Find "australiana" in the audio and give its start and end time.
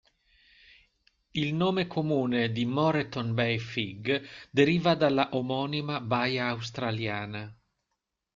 6.47-7.55